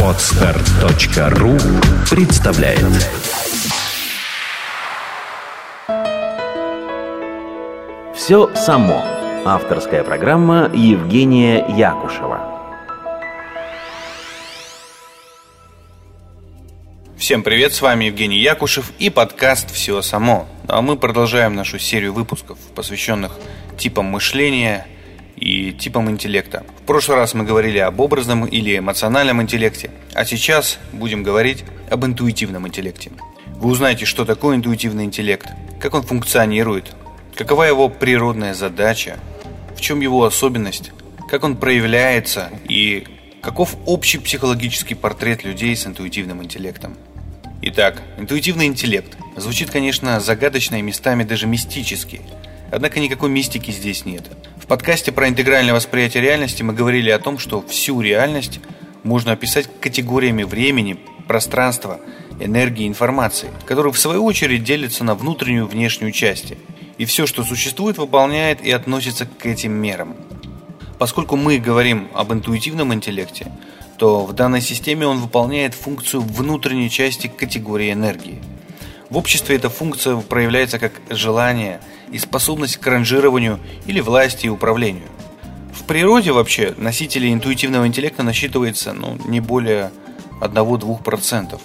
Отстар.ру 0.00 1.56
представляет 2.08 2.86
Все 8.14 8.54
само. 8.54 9.02
Авторская 9.44 10.04
программа 10.04 10.70
Евгения 10.72 11.64
Якушева. 11.76 12.40
Всем 17.16 17.42
привет, 17.42 17.72
с 17.72 17.82
вами 17.82 18.04
Евгений 18.04 18.38
Якушев 18.38 18.92
и 19.00 19.10
подкаст 19.10 19.72
«Все 19.72 20.02
само». 20.02 20.46
А 20.68 20.82
мы 20.82 20.96
продолжаем 20.96 21.56
нашу 21.56 21.80
серию 21.80 22.12
выпусков, 22.12 22.58
посвященных 22.76 23.32
типам 23.76 24.04
мышления 24.04 24.86
и 25.38 25.72
типам 25.72 26.10
интеллекта. 26.10 26.64
В 26.82 26.86
прошлый 26.86 27.16
раз 27.16 27.34
мы 27.34 27.44
говорили 27.44 27.78
об 27.78 28.00
образном 28.00 28.44
или 28.44 28.78
эмоциональном 28.78 29.40
интеллекте, 29.40 29.90
а 30.14 30.24
сейчас 30.24 30.78
будем 30.92 31.22
говорить 31.22 31.64
об 31.90 32.04
интуитивном 32.04 32.66
интеллекте. 32.66 33.12
Вы 33.56 33.70
узнаете, 33.70 34.04
что 34.04 34.24
такое 34.24 34.56
интуитивный 34.56 35.04
интеллект, 35.04 35.48
как 35.80 35.94
он 35.94 36.02
функционирует, 36.02 36.94
какова 37.34 37.64
его 37.64 37.88
природная 37.88 38.54
задача, 38.54 39.18
в 39.76 39.80
чем 39.80 40.00
его 40.00 40.24
особенность, 40.24 40.92
как 41.28 41.44
он 41.44 41.56
проявляется 41.56 42.50
и 42.68 43.06
каков 43.42 43.76
общий 43.86 44.18
психологический 44.18 44.94
портрет 44.94 45.44
людей 45.44 45.74
с 45.76 45.86
интуитивным 45.86 46.42
интеллектом. 46.42 46.96
Итак, 47.62 48.02
интуитивный 48.18 48.66
интеллект 48.66 49.16
звучит, 49.36 49.70
конечно, 49.70 50.20
загадочно 50.20 50.76
и 50.76 50.82
местами 50.82 51.24
даже 51.24 51.46
мистически. 51.46 52.20
Однако 52.70 53.00
никакой 53.00 53.30
мистики 53.30 53.70
здесь 53.70 54.04
нет. 54.04 54.24
Подкасте 54.68 55.12
про 55.12 55.30
интегральное 55.30 55.72
восприятие 55.72 56.22
реальности 56.22 56.62
мы 56.62 56.74
говорили 56.74 57.08
о 57.08 57.18
том, 57.18 57.38
что 57.38 57.62
всю 57.62 58.02
реальность 58.02 58.60
можно 59.02 59.32
описать 59.32 59.66
категориями 59.80 60.42
времени, 60.42 60.98
пространства, 61.26 62.00
энергии 62.38 62.84
и 62.84 62.88
информации, 62.88 63.48
которые 63.64 63.94
в 63.94 63.98
свою 63.98 64.26
очередь 64.26 64.64
делятся 64.64 65.04
на 65.04 65.14
внутреннюю 65.14 65.64
и 65.64 65.70
внешнюю 65.70 66.12
части. 66.12 66.58
И 66.98 67.06
все, 67.06 67.26
что 67.26 67.44
существует, 67.44 67.96
выполняет 67.96 68.60
и 68.60 68.70
относится 68.70 69.24
к 69.24 69.46
этим 69.46 69.72
мерам. 69.72 70.14
Поскольку 70.98 71.36
мы 71.36 71.56
говорим 71.56 72.08
об 72.12 72.34
интуитивном 72.34 72.92
интеллекте, 72.92 73.50
то 73.96 74.26
в 74.26 74.34
данной 74.34 74.60
системе 74.60 75.06
он 75.06 75.16
выполняет 75.16 75.72
функцию 75.72 76.20
внутренней 76.20 76.90
части 76.90 77.26
категории 77.26 77.90
энергии. 77.90 78.42
В 79.10 79.16
обществе 79.16 79.56
эта 79.56 79.70
функция 79.70 80.16
проявляется 80.16 80.78
как 80.78 80.92
желание 81.08 81.80
и 82.10 82.18
способность 82.18 82.76
к 82.76 82.86
ранжированию 82.86 83.58
или 83.86 84.00
власти 84.00 84.46
и 84.46 84.50
управлению. 84.50 85.08
В 85.72 85.84
природе 85.84 86.32
вообще 86.32 86.74
носителей 86.76 87.32
интуитивного 87.32 87.86
интеллекта 87.86 88.22
насчитывается 88.22 88.92
ну, 88.92 89.18
не 89.26 89.40
более 89.40 89.90
1-2%. 90.40 91.58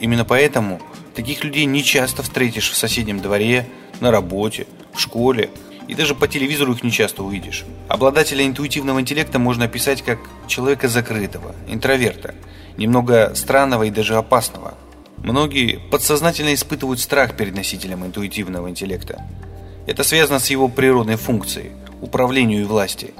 Именно 0.00 0.24
поэтому 0.24 0.80
таких 1.14 1.44
людей 1.44 1.66
не 1.66 1.84
часто 1.84 2.22
встретишь 2.22 2.70
в 2.70 2.76
соседнем 2.76 3.20
дворе, 3.20 3.66
на 4.00 4.10
работе, 4.10 4.66
в 4.92 4.98
школе, 4.98 5.50
и 5.86 5.94
даже 5.94 6.14
по 6.14 6.26
телевизору 6.26 6.72
их 6.72 6.82
не 6.82 6.90
часто 6.90 7.22
увидишь. 7.22 7.64
Обладателя 7.88 8.44
интуитивного 8.44 9.00
интеллекта 9.00 9.38
можно 9.38 9.66
описать 9.66 10.02
как 10.02 10.18
человека 10.48 10.88
закрытого, 10.88 11.54
интроверта, 11.68 12.34
немного 12.76 13.32
странного 13.36 13.84
и 13.84 13.90
даже 13.90 14.16
опасного. 14.16 14.74
Многие 15.22 15.78
подсознательно 15.90 16.54
испытывают 16.54 17.00
страх 17.00 17.36
перед 17.36 17.54
носителем 17.54 18.04
интуитивного 18.04 18.68
интеллекта. 18.68 19.24
Это 19.86 20.04
связано 20.04 20.38
с 20.38 20.50
его 20.50 20.68
природной 20.68 21.16
функцией– 21.16 21.72
управлению 22.00 22.62
и 22.62 22.64
власти. 22.64 23.14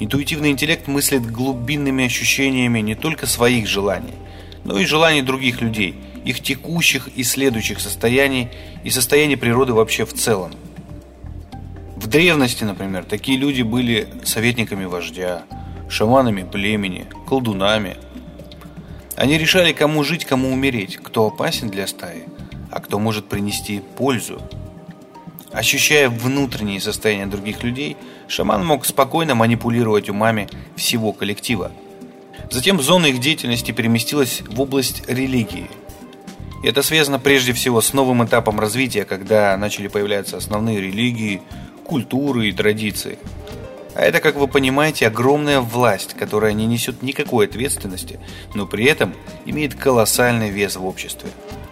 Интуитивный 0.00 0.50
интеллект 0.50 0.86
мыслит 0.86 1.30
глубинными 1.30 2.04
ощущениями 2.04 2.80
не 2.80 2.94
только 2.94 3.26
своих 3.26 3.66
желаний, 3.66 4.14
но 4.64 4.78
и 4.78 4.84
желаний 4.84 5.22
других 5.22 5.60
людей, 5.60 5.94
их 6.24 6.42
текущих 6.42 7.08
и 7.16 7.24
следующих 7.24 7.80
состояний 7.80 8.48
и 8.84 8.90
состояний 8.90 9.36
природы 9.36 9.72
вообще 9.72 10.04
в 10.04 10.12
целом– 10.12 10.52
в 11.96 12.08
древности, 12.08 12.62
например, 12.62 13.04
такие 13.04 13.38
люди 13.38 13.62
были 13.62 14.06
советниками 14.22 14.84
вождя, 14.84 15.42
шаманами 15.88 16.44
племени, 16.44 17.06
колдунами. 17.26 17.96
Они 19.16 19.38
решали, 19.38 19.72
кому 19.72 20.04
жить, 20.04 20.24
кому 20.24 20.52
умереть, 20.52 20.98
кто 20.98 21.26
опасен 21.26 21.68
для 21.68 21.86
стаи, 21.86 22.24
а 22.70 22.80
кто 22.80 22.98
может 22.98 23.28
принести 23.28 23.80
пользу. 23.96 24.42
Ощущая 25.52 26.10
внутренние 26.10 26.80
состояния 26.80 27.26
других 27.26 27.62
людей, 27.62 27.96
шаман 28.28 28.64
мог 28.64 28.84
спокойно 28.84 29.34
манипулировать 29.34 30.10
умами 30.10 30.48
всего 30.76 31.12
коллектива. 31.12 31.72
Затем 32.50 32.80
зона 32.82 33.06
их 33.06 33.18
деятельности 33.18 33.72
переместилась 33.72 34.42
в 34.46 34.60
область 34.60 35.08
религии. 35.08 35.70
И 36.62 36.68
это 36.68 36.82
связано 36.82 37.18
прежде 37.18 37.54
всего 37.54 37.80
с 37.80 37.94
новым 37.94 38.24
этапом 38.24 38.60
развития, 38.60 39.04
когда 39.04 39.56
начали 39.56 39.88
появляться 39.88 40.36
основные 40.36 40.80
религии– 40.80 41.40
культуры 41.86 42.48
и 42.48 42.52
традиции. 42.52 43.18
А 43.96 44.02
это, 44.02 44.20
как 44.20 44.36
вы 44.36 44.46
понимаете, 44.46 45.06
огромная 45.06 45.60
власть, 45.60 46.12
которая 46.12 46.52
не 46.52 46.66
несет 46.66 47.02
никакой 47.02 47.46
ответственности, 47.46 48.20
но 48.54 48.66
при 48.66 48.84
этом 48.84 49.14
имеет 49.46 49.74
колоссальный 49.74 50.50
вес 50.50 50.76
в 50.76 50.84
обществе. 50.84 51.30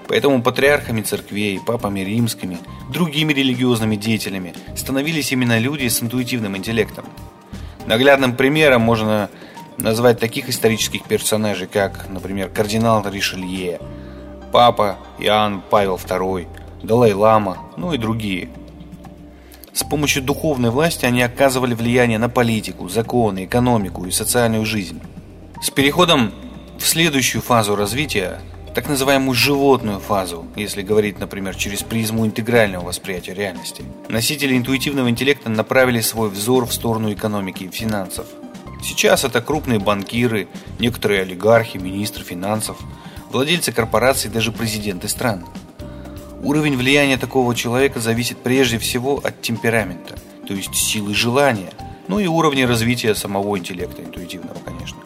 Поэтому 0.08 0.42
патриархами 0.42 1.02
церквей, 1.02 1.60
папами 1.60 2.00
римскими, 2.00 2.58
другими 2.90 3.34
религиозными 3.34 3.96
деятелями 3.96 4.54
становились 4.74 5.32
именно 5.32 5.58
люди 5.58 5.86
с 5.86 6.02
интуитивным 6.02 6.56
интеллектом. 6.56 7.04
Наглядным 7.86 8.34
примером 8.34 8.80
можно 8.80 9.28
назвать 9.76 10.18
таких 10.18 10.48
исторических 10.48 11.04
персонажей, 11.04 11.66
как, 11.66 12.08
например, 12.08 12.48
кардинал 12.48 13.06
Ришелье, 13.06 13.80
папа 14.50 14.96
Иоанн 15.18 15.62
Павел 15.68 15.96
II, 15.96 16.46
Далай-Лама, 16.82 17.58
ну 17.76 17.92
и 17.92 17.98
другие– 17.98 18.48
с 19.74 19.82
помощью 19.82 20.22
духовной 20.22 20.70
власти 20.70 21.04
они 21.04 21.20
оказывали 21.20 21.74
влияние 21.74 22.18
на 22.18 22.28
политику, 22.28 22.88
законы, 22.88 23.44
экономику 23.44 24.04
и 24.06 24.12
социальную 24.12 24.64
жизнь. 24.64 25.00
С 25.60 25.70
переходом 25.70 26.32
в 26.78 26.86
следующую 26.86 27.42
фазу 27.42 27.74
развития, 27.74 28.40
так 28.72 28.88
называемую 28.88 29.34
животную 29.34 29.98
фазу, 29.98 30.46
если 30.54 30.82
говорить, 30.82 31.18
например, 31.18 31.56
через 31.56 31.82
призму 31.82 32.24
интегрального 32.24 32.86
восприятия 32.86 33.34
реальности, 33.34 33.82
носители 34.08 34.56
интуитивного 34.56 35.10
интеллекта 35.10 35.50
направили 35.50 36.00
свой 36.00 36.28
взор 36.28 36.66
в 36.66 36.72
сторону 36.72 37.12
экономики 37.12 37.64
и 37.64 37.70
финансов. 37.70 38.26
Сейчас 38.80 39.24
это 39.24 39.40
крупные 39.40 39.80
банкиры, 39.80 40.46
некоторые 40.78 41.22
олигархи, 41.22 41.78
министры 41.78 42.22
финансов, 42.22 42.76
владельцы 43.32 43.72
корпораций, 43.72 44.30
даже 44.30 44.52
президенты 44.52 45.08
стран– 45.08 45.44
Уровень 46.44 46.76
влияния 46.76 47.16
такого 47.16 47.54
человека 47.54 48.00
зависит 48.00 48.36
прежде 48.36 48.78
всего 48.78 49.18
от 49.24 49.40
темперамента, 49.40 50.18
то 50.46 50.52
есть 50.52 50.74
силы 50.74 51.14
желания, 51.14 51.72
ну 52.06 52.18
и 52.18 52.26
уровня 52.26 52.66
развития 52.66 53.14
самого 53.14 53.58
интеллекта 53.58 54.02
интуитивного, 54.02 54.58
конечно. 54.62 54.98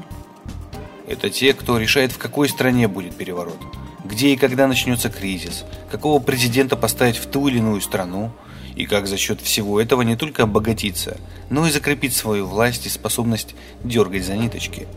Это 1.07 1.31
те, 1.31 1.55
кто 1.55 1.79
решает, 1.79 2.11
в 2.11 2.19
какой 2.19 2.49
стране 2.49 2.89
будет 2.89 3.15
переворот, 3.15 3.61
где 4.05 4.31
и 4.31 4.37
когда 4.37 4.67
начнется 4.67 5.11
кризис, 5.11 5.65
какого 5.93 6.19
президента 6.19 6.77
поставить 6.77 7.19
в 7.19 7.27
ту 7.27 7.47
или 7.47 7.59
иную 7.59 7.81
страну, 7.83 8.33
и 8.75 8.85
как 8.85 9.07
за 9.07 9.17
счет 9.17 9.41
всего 9.41 9.81
этого 9.81 10.03
не 10.03 10.17
только 10.17 10.43
обогатиться, 10.43 11.19
но 11.51 11.69
и 11.69 11.71
закрепить 11.71 12.17
свою 12.17 12.47
власть 12.47 12.87
и 12.87 12.89
способность 12.89 13.55
дергать 13.85 14.27
за 14.27 14.35
ниточки. 14.35 14.89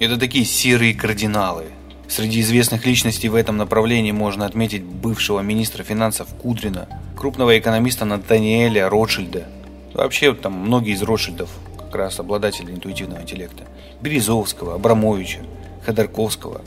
Это 0.00 0.16
такие 0.16 0.44
серые 0.44 0.94
кардиналы, 0.94 1.66
Среди 2.08 2.40
известных 2.40 2.86
личностей 2.86 3.28
в 3.28 3.34
этом 3.34 3.56
направлении 3.56 4.12
можно 4.12 4.46
отметить 4.46 4.82
бывшего 4.82 5.40
министра 5.40 5.82
финансов 5.82 6.28
Кудрина, 6.40 6.88
крупного 7.16 7.58
экономиста 7.58 8.04
Натаниэля 8.04 8.88
Ротшильда. 8.88 9.44
Вообще 9.92 10.32
там 10.34 10.52
многие 10.52 10.94
из 10.94 11.02
Ротшильдов 11.02 11.50
как 11.76 11.94
раз 11.96 12.20
обладатели 12.20 12.70
интуитивного 12.70 13.22
интеллекта. 13.22 13.64
Березовского, 14.00 14.74
Абрамовича, 14.74 15.40
Ходорковского, 15.84 16.62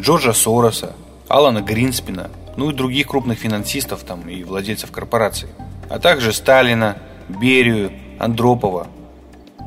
Джорджа 0.00 0.32
Сороса, 0.32 0.94
Алана 1.28 1.60
Гринспина, 1.60 2.30
ну 2.56 2.70
и 2.70 2.74
других 2.74 3.06
крупных 3.06 3.38
финансистов 3.38 4.02
там 4.02 4.28
и 4.28 4.42
владельцев 4.42 4.90
корпораций. 4.90 5.48
А 5.88 6.00
также 6.00 6.32
Сталина, 6.32 6.98
Берию, 7.28 7.92
Андропова, 8.18 8.88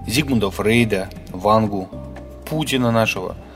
Зигмунда 0.05 0.51
Фрейда, 0.51 1.09
Вангу, 1.31 1.87
Путина 2.45 2.91
нашего– 2.91 3.37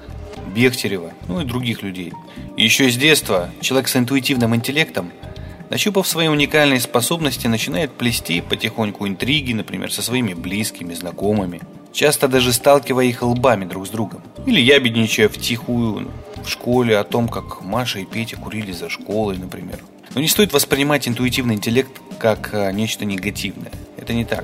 Бехтерева, 0.53 1.13
ну 1.27 1.42
и 1.42 1.45
других 1.45 1.81
людей. 1.81 2.13
Еще 2.57 2.89
с 2.89 2.98
детства 2.98 3.50
человек 3.62 3.88
с 3.88 3.95
интуитивным 3.95 4.56
интеллектом, 4.56 5.12
нащупав 5.69 6.07
свои 6.07 6.27
уникальные 6.27 6.80
способности, 6.80 7.48
начинает 7.48 7.92
плести 7.92 8.42
потихоньку 8.42 9.07
интриги, 9.07 9.53
например, 9.53 9.92
со 9.92 10.01
своими 10.01 10.33
близкими, 10.33 10.94
знакомыми, 10.94 11.62
часто 11.94 12.27
даже 12.27 12.53
сталкивая 12.53 13.06
их 13.06 13.21
лбами 13.21 13.65
друг 13.65 13.88
с 13.88 13.89
другом. 13.89 14.21
Или 14.45 14.59
ябедничая 14.59 15.30
втихую 15.30 16.12
в 16.44 16.50
школе 16.50 16.98
о 16.98 17.03
том, 17.03 17.27
как 17.27 17.62
Маша 17.62 18.00
и 18.00 18.06
Петя 18.06 18.38
курили 18.38 18.71
за 18.71 18.89
школой, 18.89 19.38
например. 19.38 19.80
Но 20.13 20.21
не 20.21 20.27
стоит 20.27 20.51
воспринимать 20.51 21.07
интуитивный 21.07 21.56
интеллект 21.56 21.92
как 22.19 22.53
а, 22.53 22.71
нечто 22.71 23.06
негативное. 23.06 23.71
Это 23.98 24.13
не 24.13 24.25
так. 24.25 24.44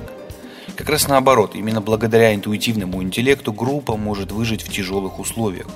Как 0.76 0.88
раз 0.88 1.08
наоборот, 1.08 1.54
именно 1.54 1.80
благодаря 1.80 2.34
интуитивному 2.34 3.02
интеллекту 3.02 3.52
группа 3.52 3.96
может 3.96 4.30
выжить 4.30 4.62
в 4.62 4.70
тяжелых 4.70 5.18
условиях. 5.18 5.66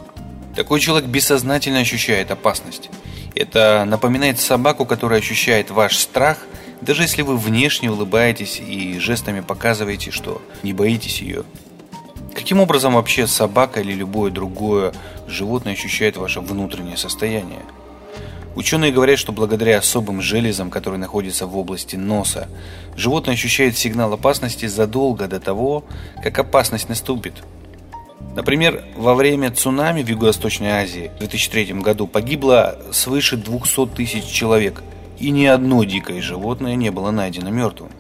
Такой 0.55 0.81
человек 0.81 1.09
бессознательно 1.09 1.79
ощущает 1.79 2.31
опасность. 2.31 2.91
Это 3.35 3.85
напоминает 3.87 4.39
собаку, 4.39 4.85
которая 4.85 5.21
ощущает 5.21 5.71
ваш 5.71 5.97
страх, 5.97 6.39
даже 6.83 7.03
если 7.03 7.23
вы 7.23 7.39
внешне 7.39 7.91
улыбаетесь 7.91 8.61
и 8.61 8.99
жестами 8.99 9.41
показываете, 9.41 10.11
что 10.11 10.43
не 10.63 10.73
боитесь 10.73 11.23
ее. 11.23 11.45
Каким 12.35 12.61
образом 12.61 12.95
вообще 12.95 13.27
собака 13.27 13.81
или 13.81 13.93
любое 13.93 14.31
другое 14.31 14.93
животное 15.27 15.73
ощущает 15.75 16.17
ваше 16.17 16.41
внутреннее 16.41 16.97
состояние? 16.97 17.61
Ученые 18.55 18.93
говорят, 18.93 19.19
что 19.19 19.33
благодаря 19.33 19.79
особым 19.79 20.21
железам, 20.21 20.71
которые 20.71 21.01
находятся 21.01 21.47
в 21.47 21.57
области 21.57 21.97
носа, 21.97 22.49
животное 22.97 23.35
ощущает 23.35 23.79
сигнал 23.79 24.13
опасности 24.13 24.67
задолго 24.67 25.27
до 25.27 25.41
того, 25.41 25.85
как 26.23 26.39
опасность 26.39 26.91
наступит. 26.91 27.43
Например, 28.35 28.83
во 28.97 29.15
время 29.15 29.51
цунами 29.51 30.03
в 30.03 30.09
Юго-Восточной 30.09 30.71
Азии 30.71 31.11
в 31.17 31.19
2003 31.19 31.75
году 31.75 32.07
погибло 32.07 32.79
свыше 32.91 33.37
200 33.37 33.89
тысяч 33.95 34.25
человек, 34.25 34.83
и 35.19 35.31
ни 35.31 35.45
одно 35.45 35.85
дикое 35.85 36.23
животное 36.23 36.75
не 36.75 36.91
было 36.91 37.11
найдено 37.11 37.51
мертвым. 37.51 37.91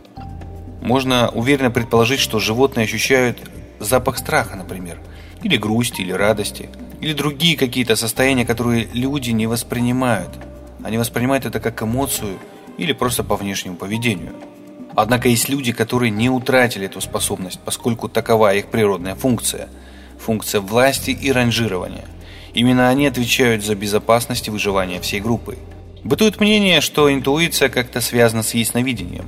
Можно 0.81 1.29
уверенно 1.29 1.71
предположить, 1.71 2.21
что 2.21 2.39
животные 2.39 2.85
ощущают 2.85 3.39
запах 3.79 4.19
страха, 4.19 4.57
например, 4.57 4.99
или 5.43 5.57
грусти, 5.57 6.01
или 6.01 6.13
радости– 6.13 6.69
или 7.03 7.15
другие 7.15 7.57
какие-то 7.57 7.97
состояния, 7.97 8.47
которые 8.47 8.89
люди 8.95 9.31
не 9.31 9.49
воспринимают. 9.49 10.31
Они 10.85 10.99
воспринимают 10.99 11.45
это 11.45 11.59
как 11.59 11.83
эмоцию 11.83 12.39
или 12.79 12.93
просто 12.93 13.25
по 13.25 13.35
внешнему 13.35 13.77
поведению. 13.77 14.35
Однако 14.95 15.29
есть 15.29 15.49
люди, 15.49 15.73
которые 15.73 16.11
не 16.11 16.31
утратили 16.31 16.87
эту 16.87 17.01
способность, 17.01 17.59
поскольку 17.65 18.09
такова 18.09 18.55
их 18.55 18.69
природная 18.69 19.17
функция– 19.17 19.69
функция 20.23 20.61
власти 20.61 21.11
и 21.11 21.33
ранжирования. 21.33 22.05
Именно 22.55 22.89
они 22.89 23.07
отвечают 23.07 23.65
за 23.65 23.75
безопасность 23.75 24.49
и 24.49 24.51
выживание 24.51 25.01
всей 25.01 25.21
группы. 25.21 25.59
Бытует 26.05 26.41
мнение, 26.41 26.81
что 26.81 27.13
интуиция 27.13 27.69
как-то 27.69 28.01
связана 28.01 28.43
с 28.43 28.55
ясновидением, 28.55 29.27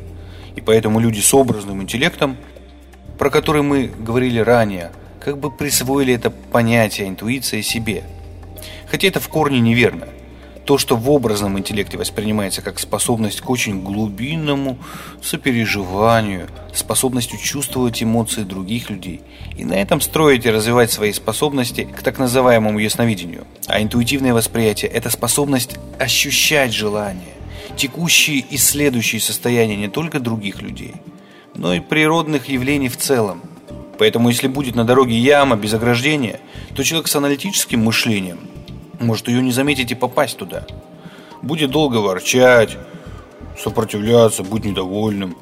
и 0.56 0.61
поэтому 0.61 1.00
люди 1.00 1.20
с 1.20 1.32
образным 1.35 1.82
интеллектом, 1.82 2.37
про 3.19 3.31
которые 3.31 3.62
мы 3.62 3.87
говорили 3.87 4.38
ранее– 4.38 4.93
как 5.25 5.38
бы 5.38 5.50
присвоили 5.50 6.12
это 6.12 6.31
понятие 6.31 7.08
интуиция 7.08 7.62
себе. 7.62 8.05
Хотя 8.90 9.08
это 9.08 9.20
в 9.20 9.29
корне 9.29 9.58
неверно. 9.58 10.08
То, 10.64 10.78
что 10.78 10.96
в 10.96 11.11
образном 11.11 11.58
интеллекте 11.58 11.99
воспринимается 11.99 12.62
как 12.62 12.78
способность 12.78 13.43
к 13.43 13.50
очень 13.50 13.82
глубинному 13.82 14.78
сопереживанию, 15.22 16.49
способностью 16.72 17.38
чувствовать 17.38 18.02
эмоции 18.02 18.43
других 18.43 18.88
людей, 18.88 19.20
и 19.56 19.64
на 19.64 19.75
этом 19.75 20.00
строить 20.00 20.46
и 20.46 20.50
развивать 20.50 20.90
свои 20.90 21.12
способности 21.12 21.84
к 21.84 22.02
так 22.02 22.19
называемому 22.19 22.78
ясновидению. 22.78 23.46
А 23.66 23.82
интуитивное 23.82 24.32
восприятие– 24.32 24.90
это 24.93 25.11
способность 25.11 25.76
ощущать 25.99 26.72
желания, 26.72 27.34
текущие 27.76 28.38
и 28.38 28.56
следующие 28.56 29.20
состояния 29.20 29.76
не 29.76 29.88
только 29.88 30.19
других 30.19 30.62
людей, 30.62 30.94
но 31.55 31.75
и 31.75 31.81
природных 31.81 32.49
явлений 32.49 32.88
в 32.88 32.96
целом– 32.96 33.43
Поэтому 33.99 34.28
если 34.28 34.49
будет 34.49 34.75
на 34.75 34.84
дороге 34.84 35.16
яма 35.16 35.56
без 35.56 35.72
ограждения, 35.75 36.40
то 36.75 36.82
человек 36.82 37.08
с 37.08 37.16
аналитическим 37.16 37.84
мышлением 37.84 38.40
может 39.00 39.29
ее 39.29 39.43
не 39.43 39.52
заметить 39.52 39.93
и 39.93 39.94
попасть 39.94 40.37
туда. 40.37 40.67
Будет 41.43 41.70
долго 41.70 41.96
ворчать, 41.99 42.76
сопротивляться, 43.62 44.43
быть 44.43 44.64
недовольным, 44.64 45.37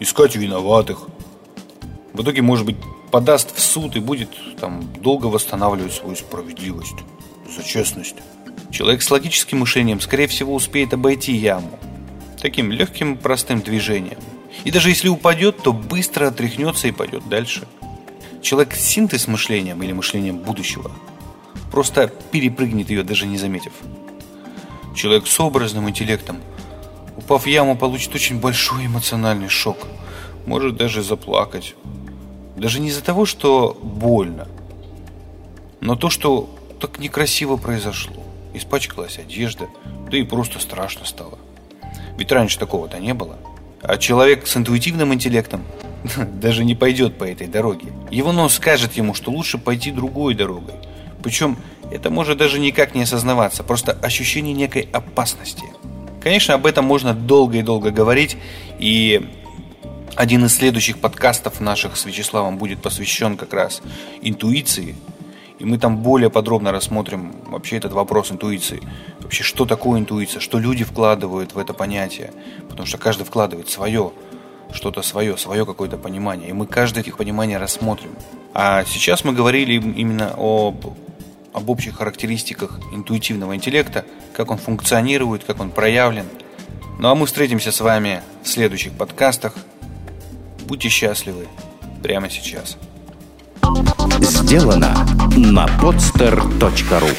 искать 0.00 0.36
виноватых. 0.36 1.06
В 2.12 2.22
итоге, 2.22 2.42
может 2.42 2.66
быть, 2.66 2.76
подаст 3.10 3.54
в 3.54 3.60
суд 3.60 3.96
и 3.96 4.00
будет 4.00 4.30
там 4.60 4.88
долго 5.00 5.26
восстанавливать 5.26 5.94
свою 5.94 6.16
справедливость 6.16 6.96
за 7.56 7.62
честность. 7.62 8.16
Человек 8.70 9.02
с 9.02 9.10
логическим 9.10 9.60
мышлением, 9.60 10.00
скорее 10.00 10.26
всего, 10.26 10.54
успеет 10.54 10.92
обойти 10.92 11.34
яму 11.34 11.78
таким 12.40 12.70
легким 12.70 13.16
простым 13.16 13.62
движением. 13.62 14.18
И 14.64 14.70
даже 14.70 14.90
если 14.90 15.08
упадет, 15.08 15.62
то 15.62 15.72
быстро 15.72 16.28
отряхнется 16.28 16.86
и 16.88 16.92
пойдет 16.92 17.28
дальше– 17.28 17.66
Человек 18.40 18.74
с 18.74 18.80
синтез 18.80 19.26
мышлением 19.26 19.82
или 19.82 19.92
мышлением 19.92 20.38
будущего 20.38 20.90
просто 21.70 22.08
перепрыгнет 22.30 22.90
ее, 22.90 23.02
даже 23.02 23.26
не 23.26 23.38
заметив. 23.38 23.72
Человек 24.94 25.26
с 25.26 25.40
образным 25.40 25.88
интеллектом, 25.88 26.38
упав 27.16 27.44
в 27.44 27.46
яму, 27.46 27.76
получит 27.76 28.14
очень 28.14 28.40
большой 28.40 28.86
эмоциональный 28.86 29.48
шок. 29.48 29.76
Может 30.46 30.76
даже 30.76 31.02
заплакать. 31.02 31.74
Даже 32.56 32.80
не 32.80 32.88
из-за 32.88 33.04
того, 33.04 33.26
что 33.26 33.78
больно, 33.80 34.48
но 35.80 35.94
то, 35.94 36.10
что 36.10 36.48
так 36.80 36.98
некрасиво 36.98 37.56
произошло. 37.56 38.22
Испачкалась 38.54 39.18
одежда, 39.18 39.68
да 40.10 40.16
и 40.16 40.24
просто 40.24 40.58
страшно 40.58 41.04
стало. 41.04 41.38
Ведь 42.16 42.32
раньше 42.32 42.58
такого-то 42.58 42.98
не 42.98 43.14
было. 43.14 43.38
А 43.82 43.96
человек 43.96 44.46
с 44.46 44.56
интуитивным 44.56 45.14
интеллектом 45.14 45.62
даже 46.40 46.64
не 46.64 46.74
пойдет 46.74 47.16
по 47.16 47.24
этой 47.24 47.46
дороге. 47.46 47.92
Его 48.10 48.32
нос 48.32 48.54
скажет 48.54 48.94
ему, 48.94 49.14
что 49.14 49.30
лучше 49.30 49.58
пойти 49.58 49.92
другой 49.92 50.34
дорогой. 50.34 50.74
Причем 51.28 51.58
это 51.90 52.08
может 52.08 52.38
даже 52.38 52.58
никак 52.58 52.94
не 52.94 53.02
осознаваться, 53.02 53.62
просто 53.62 53.92
ощущение 53.92 54.54
некой 54.54 54.88
опасности. 54.94 55.64
Конечно, 56.22 56.54
об 56.54 56.64
этом 56.64 56.86
можно 56.86 57.12
долго 57.12 57.58
и 57.58 57.62
долго 57.62 57.90
говорить, 57.90 58.38
и 58.78 59.28
один 60.14 60.46
из 60.46 60.54
следующих 60.54 60.96
подкастов 60.96 61.60
наших 61.60 61.98
с 61.98 62.06
Вячеславом 62.06 62.56
будет 62.56 62.80
посвящен 62.80 63.36
как 63.36 63.52
раз 63.52 63.82
интуиции. 64.22 64.96
И 65.58 65.66
мы 65.66 65.76
там 65.76 65.98
более 65.98 66.30
подробно 66.30 66.72
рассмотрим 66.72 67.34
вообще 67.44 67.76
этот 67.76 67.92
вопрос 67.92 68.32
интуиции. 68.32 68.80
Вообще, 69.20 69.42
что 69.42 69.66
такое 69.66 70.00
интуиция, 70.00 70.40
что 70.40 70.58
люди 70.58 70.82
вкладывают 70.82 71.52
в 71.52 71.58
это 71.58 71.74
понятие. 71.74 72.32
Потому 72.70 72.86
что 72.86 72.96
каждый 72.96 73.24
вкладывает 73.24 73.68
свое 73.68 74.12
что-то 74.72 75.02
свое, 75.02 75.36
свое 75.36 75.66
какое-то 75.66 75.98
понимание. 75.98 76.48
И 76.48 76.52
мы 76.54 76.66
каждое 76.66 77.04
их 77.04 77.18
понимание 77.18 77.58
рассмотрим. 77.58 78.12
А 78.54 78.84
сейчас 78.86 79.24
мы 79.24 79.32
говорили 79.34 79.74
именно 79.74 80.34
об, 80.36 80.86
об 81.58 81.68
общих 81.68 81.96
характеристиках 81.96 82.80
интуитивного 82.92 83.54
интеллекта, 83.54 84.04
как 84.32 84.50
он 84.50 84.58
функционирует, 84.58 85.44
как 85.44 85.60
он 85.60 85.70
проявлен. 85.70 86.26
Ну 86.98 87.08
а 87.08 87.14
мы 87.14 87.26
встретимся 87.26 87.72
с 87.72 87.80
вами 87.80 88.22
в 88.42 88.48
следующих 88.48 88.92
подкастах. 88.92 89.54
Будьте 90.66 90.88
счастливы 90.88 91.46
прямо 92.02 92.30
сейчас. 92.30 92.76
Сделано 94.20 94.94
на 95.36 95.66
podster.ru 95.80 97.10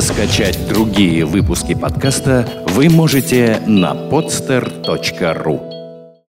Скачать 0.00 0.68
другие 0.68 1.24
выпуски 1.24 1.74
подкаста 1.74 2.64
вы 2.68 2.88
можете 2.88 3.62
на 3.66 3.94
podster.ru 3.94 5.67